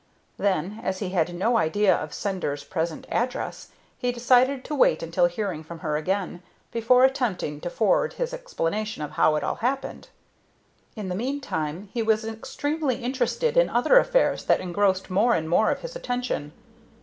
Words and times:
Then, 0.37 0.79
as 0.81 0.97
he 0.97 1.09
had 1.09 1.31
no 1.35 1.57
idea 1.59 1.95
of 1.95 2.11
"sender's" 2.11 2.63
present 2.63 3.05
address, 3.11 3.67
he 3.99 4.11
decided 4.11 4.63
to 4.65 4.73
wait 4.73 5.03
until 5.03 5.27
hearing 5.27 5.63
from 5.63 5.77
her 5.81 5.95
again 5.95 6.41
before 6.71 7.05
attempting 7.05 7.61
to 7.61 7.69
forward 7.69 8.13
his 8.13 8.33
explanation 8.33 9.03
of 9.03 9.11
how 9.11 9.35
it 9.35 9.43
all 9.43 9.57
happened. 9.61 10.09
In 10.95 11.07
the 11.07 11.13
meantime 11.13 11.89
he 11.93 12.01
was 12.01 12.25
extremely 12.25 13.03
interested 13.03 13.55
in 13.55 13.69
other 13.69 13.99
affairs 13.99 14.45
that 14.45 14.59
engrossed 14.59 15.11
more 15.11 15.35
and 15.35 15.47
more 15.47 15.69
of 15.69 15.81
his 15.81 15.95
attention. 15.95 16.51